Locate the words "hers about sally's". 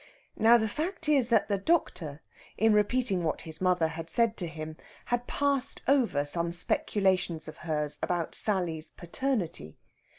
7.69-8.89